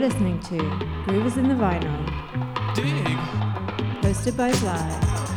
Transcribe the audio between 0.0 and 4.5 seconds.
You're listening to Groovers in the Vinyl, Dig. hosted by